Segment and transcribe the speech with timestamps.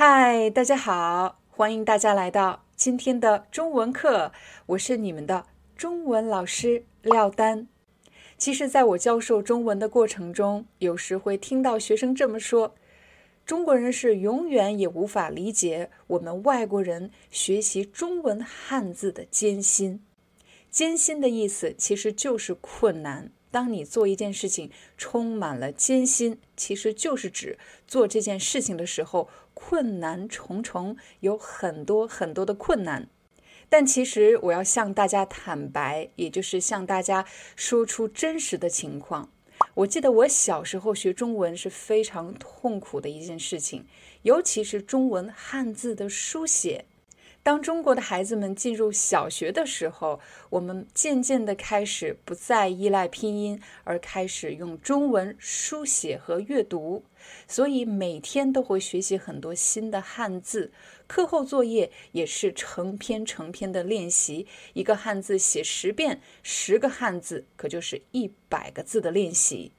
[0.00, 4.30] 嗨，大家好，欢迎大家来到今天的中文课，
[4.66, 7.66] 我是你们的中文老师廖丹。
[8.36, 12.76] 其实，在我教授中文的过程中，有时会听到学生这么说
[13.44, 20.00] ：“中国人是永远也无法理解我们外国人学习中文汉字的艰辛。”
[20.70, 23.32] 艰辛的意思其实就是困难。
[23.50, 33.08] 当你做一件事情充满了艰辛，其实就是指做这件事情的时候困难重重，有很多很多的困难。
[33.68, 39.30] 但其实我要向大家坦白，也就是向大家说出真实的情况。
[39.74, 43.86] 我记得我小时候学中文是非常痛苦的一件事情，
[44.22, 46.86] 尤其是中文汉字的书写。
[47.42, 57.04] 当中国的孩子们进入小学的时候，我们渐渐地开始不再依赖拼音，而开始用中文书写和阅读。
[57.46, 60.70] 所以每天都会学习很多新的汉字，
[61.06, 64.46] 课后作业也是成篇成篇的练习。
[64.74, 69.72] 一个汉字写十遍，十个汉字可就是一百个字的练习。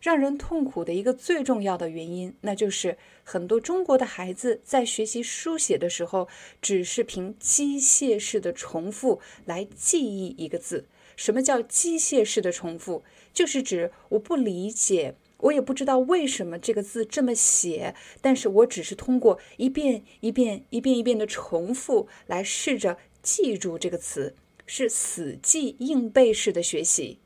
[0.00, 6.26] 让人痛苦的一个最重要的原因，那就是很多中国的孩子在学习书写的时候，
[6.62, 10.86] 只是凭机械式的重复来记忆一个字。
[11.16, 13.04] 什么叫机械式的重复？
[13.34, 24.34] 就是指我不理解，我也不知道为什么这个字这么写，但是我只是通过一遍一遍、一遍一遍的重复来试着记住这个词，
[24.64, 27.18] 是死记硬背式的学习。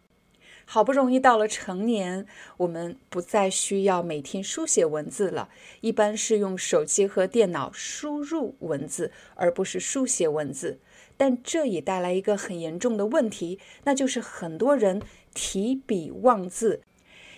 [0.67, 2.27] 好不容易到了成年，
[2.57, 5.49] 我们不再需要每天书写文字了，
[5.81, 10.79] 一般是用手机和电脑输入文字，而不是书写文字。
[11.17, 15.01] 但这也带来一个很严重的问题，那就是很多人
[15.33, 16.83] 提笔忘字。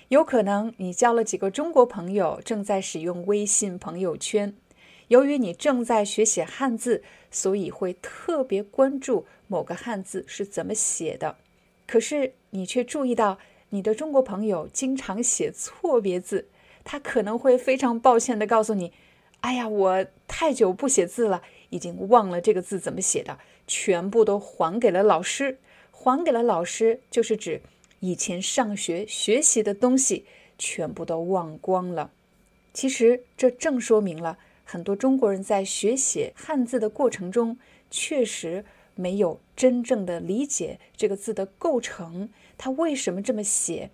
[0.08, 4.56] 有可能你交了几个中国朋友，正在使用微信朋友圈，
[5.08, 11.36] 由于你正在学写汉字，所以会特别关注某个汉字是怎么写的。
[11.86, 13.38] 可是你却注意到，
[13.70, 16.48] 你的中国朋友经常写错别字，
[16.84, 18.92] 他可能会非常抱歉地告诉你
[19.42, 25.58] ：“哎呀，我太久不写字了，已经忘了这个字怎么写的，全部都还给了老师。
[25.90, 27.62] 还给了老师，就是指
[28.00, 30.26] 以前上学学习的东西
[30.58, 32.10] 全部都忘光了。
[32.72, 37.58] 其实这正说明了很多中国人在学写汉字的过程中，
[37.90, 38.64] 确实。”
[38.96, 43.90] 没有真正的理解这个字的构成，它为什么这么写？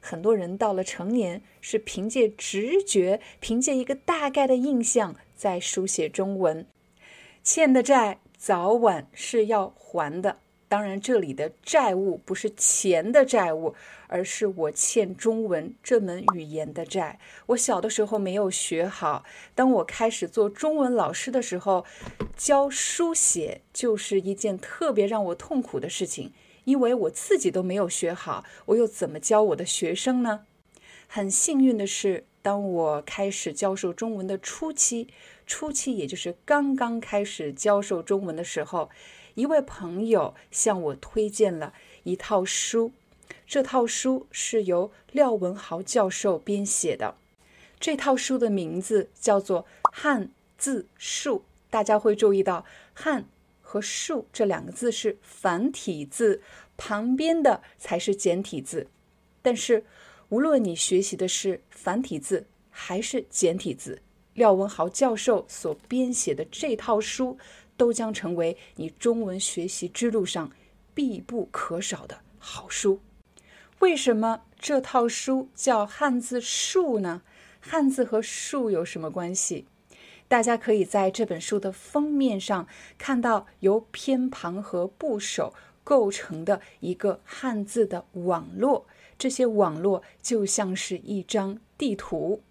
[0.00, 6.66] 很多人到了成年，是凭借直觉，凭借一个大概的印象在书写中文。
[7.42, 10.38] 欠的债早晚是要还的。
[10.72, 13.74] 当然，这里的债务不是钱的债务，
[14.06, 17.18] 而是我欠中文这门语言的债。
[17.44, 19.22] 我小的时候没有学好，
[19.54, 21.84] 当我开始做中文老师的时候，
[22.38, 26.32] 教书写就是一件特别让我痛苦的事情，
[26.64, 30.46] 因为我自己都没有学好，我又怎么教我的学生呢？
[31.06, 35.08] 很幸运的是，当我开始教授中文的初期，
[35.46, 38.88] 初期也就是刚刚开始教授中文的时候。
[39.34, 41.72] 一位朋友向我推荐了
[42.02, 42.92] 一套书，
[43.46, 47.16] 这套书是由廖文豪教授编写的。
[47.80, 51.38] 这套书的名字叫做《汉字术》。
[51.70, 53.24] 大家会注意到“汉”
[53.62, 56.42] 和“术”这两个字是繁体字，
[56.76, 58.88] 旁边的才是简体字。
[59.40, 59.84] 但是，
[60.28, 64.02] 无论你学习的是繁体字还是简体字，
[64.34, 67.38] 廖文豪教授所编写的这套书。
[67.82, 70.52] 都将成为你中文学习之路上
[70.94, 73.00] 必不可少的好书。
[73.80, 77.22] 为什么这套书叫汉字树呢？
[77.58, 79.66] 汉字和树有什么关系？
[80.28, 85.52] 大家可以在这本书的封面上看到由偏旁和部首
[85.82, 88.86] 构成的一个汉字的网络，
[89.18, 92.42] 这些网络就像是一张地图。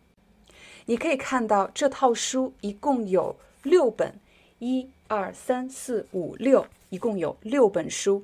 [0.87, 4.19] 你可以看到这套书一共有六本，
[4.59, 4.89] 一。
[5.13, 8.23] 二三四五六，一共有六本书，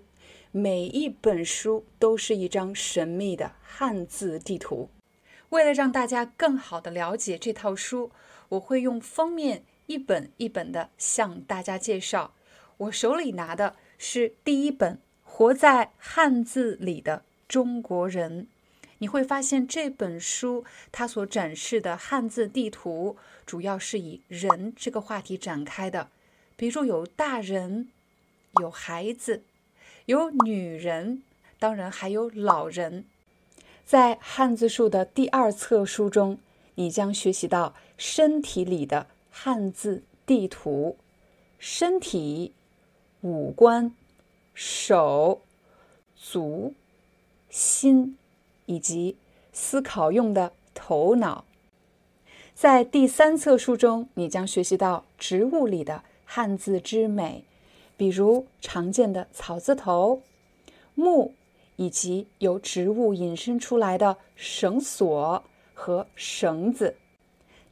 [0.54, 4.90] 每一本书都是一张神秘的汉字地图。
[5.50, 8.12] 为了让大家更好的了解这套书，
[8.48, 12.34] 我会用封面一本一本的向大家介绍。
[12.78, 14.94] 我手里拿的是第一本
[15.24, 18.44] 《活在汉字里的中国人》。
[19.00, 20.64] 你会发现这本书
[20.94, 26.12] 它所展示的汉字地图，主要是以人这个话题展开的。
[26.58, 27.88] 比如有大人，
[28.60, 29.44] 有孩子，
[30.08, 31.24] 有女人，
[31.58, 33.06] 当然还有老人。
[33.86, 36.38] 在汉字树的第二册书中，
[36.76, 40.98] 你将学习到身体里的汉字地图：
[41.58, 42.52] 身体、
[43.22, 43.96] 五官、
[44.54, 45.42] 手、
[46.18, 46.74] 足、
[47.50, 48.18] 心。
[48.70, 49.16] 以及
[49.54, 51.46] 思考用的头脑，
[52.54, 57.46] 在第三册书中，你将学习到植物里的汉字之美，
[57.96, 60.22] 比如常见的草字头、
[60.94, 61.34] 木，
[61.78, 65.42] 以及由植物引申出来的绳索
[65.74, 66.98] 和绳子。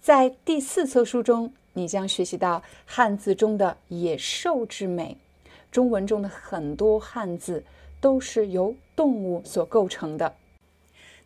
[0.02, 5.18] 在第四册书中，你将学习到汉字中的野兽之美。
[5.70, 7.66] 中文中的很多汉字
[8.00, 10.34] 都是由动物所构成的。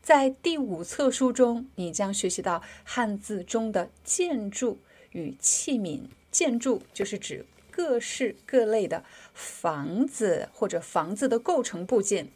[0.01, 4.79] 在第五册书中，你将学习到汉字中的建筑
[5.11, 6.01] 与器皿。
[6.31, 9.03] 建筑就是指各式各类的
[9.33, 12.27] 房子或者房子的构成部件，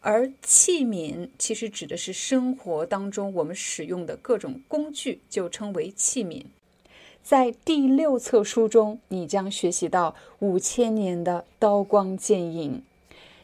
[0.00, 6.44] 而器皿其实指的是生活当中我们使用的各种工具，就称为器皿。
[7.22, 12.82] 在第六册书中，你将学习到五千年的刀光剑影。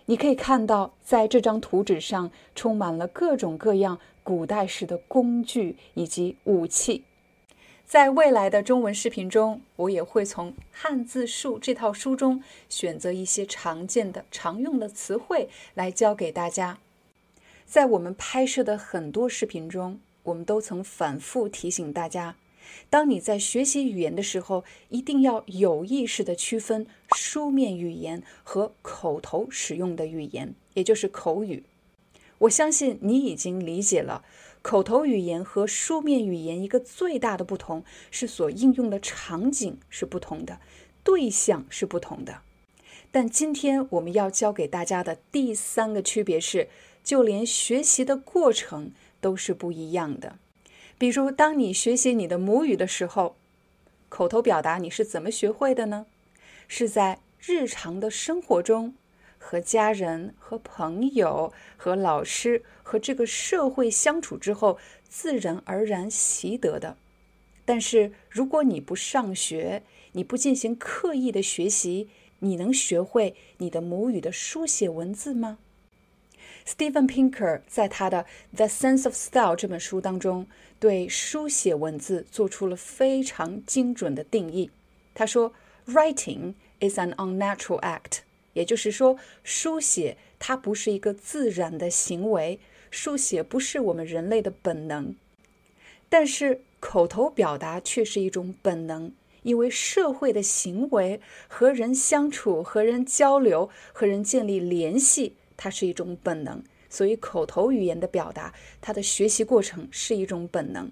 [0.07, 7.05] 你可以看到，在这张图纸上充满了各种各样古代式的工具以及武器。
[7.87, 16.81] 在未来的中文视频中，我也会从汉字树这套书中选择一些常见的、常用的词汇来教给大家。
[17.65, 22.35] 在我们拍摄的很多视频中，我们都曾反复提醒大家。
[22.91, 26.85] 当你在学习语言的时候，一定要有意识地区分
[27.15, 31.63] 书面语言和口头使用的语言，也就是口语。
[32.39, 34.25] 我相信你已经理解了，
[34.63, 40.61] 口头语言和书面语言一个最大的不同是所应用的场景是不同的，
[41.03, 42.43] 对象是不同的。
[43.11, 46.69] 但今天我们要教给大家的第三个区别是，
[47.03, 50.37] 就连学习的过程都是不一样的。
[50.99, 53.37] 比如，当你学习你的母语的时候，
[54.09, 56.07] 口头表达你是怎么学会的呢？
[56.69, 58.95] 是在日常的生活中，
[59.39, 64.79] 和家人、和朋友、和老师、和这个社会相处之后，
[65.09, 66.97] 自然而然习得的。
[67.65, 75.59] 但是，如果你不上学，你不进行刻意的学习，你能学会你的母语的书写文字吗
[76.67, 78.25] ？Steven Pinker 在他的
[78.57, 80.47] 《The Sense of Style》这本书当中，
[80.79, 84.71] 对书写文字做出了非常精准的定义。
[85.15, 85.53] 他说
[85.87, 88.19] ：“Writing is an unnatural act。”
[88.57, 92.59] 也就是说，书写它不是一个自然的行为，
[92.91, 95.15] 书写不是我们人类的本能。
[96.09, 99.13] 但是，口头表达却是一种本能，
[99.43, 105.37] 因为社会的行为、和人相处、和人交流、和人建立联系。
[105.59, 110.91] 它是一种本能，所以口头语言的表达，它的学习过程是一种本能。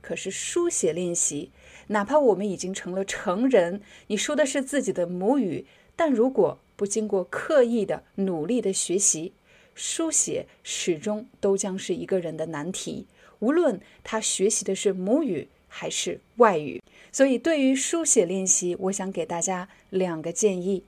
[0.00, 1.50] 可是书写练习，
[1.88, 9.32] 哪怕我们已经成了成人，你说的是自己的母语，但如果不经过刻意的努力的学习，
[9.74, 13.06] 书写始终都将是一个人的难题，
[13.38, 16.80] 无论他学习的是母语还是外语。
[17.12, 20.82] 所以，对于书写练习，我想给大家两个建议：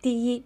[0.00, 0.44] 第一。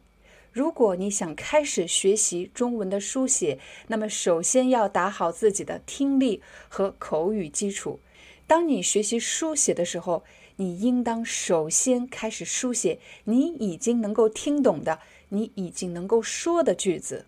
[0.53, 8.01] 如果你想开始学习中文的书写，那么首先要打好自己的听力和口语基础。
[8.47, 10.25] 当你学习书写的时候，
[10.57, 17.27] 你应当首先开始书写你已经能够听懂的、你已经能够说的句子。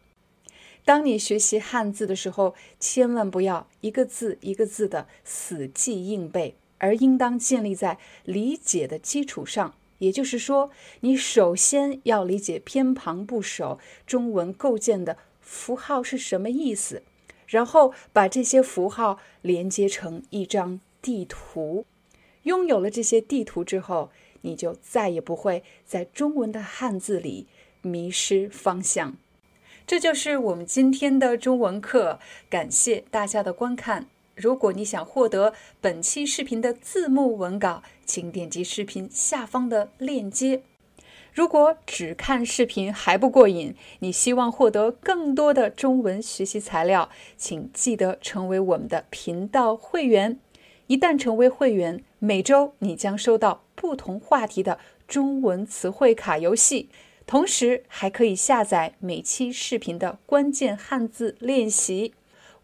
[0.85, 9.75] 当你学习汉字的时候，千万不要一个字一个字的死记硬背，而应当建立在理解的基础上。
[9.99, 17.03] 也就是说，你首先要理解偏旁部首中文构建的符号是什么意思，
[17.47, 21.85] 然后把这些符号连接成一张地图。
[22.45, 27.47] 拥有了这些地图之后，你就再也不会在中文的汉字里
[27.83, 29.17] 迷失方向。
[29.87, 32.19] 这就是我们今天的中文课，
[32.49, 34.07] 感谢大家的观看。
[34.35, 40.63] 如果你想获得本期视频的字幕文稿，请点击视频下方的链接。
[41.35, 50.39] 如果只看视频还不过瘾，你希望获得更多的中文学习材料，请记得成为我们的频道会员。
[50.87, 56.91] 一旦成为会员，每周你将收到不同话题的中文词汇卡游戏，
[57.27, 62.13] 同时还可以下载每期视频的关键汉字练习。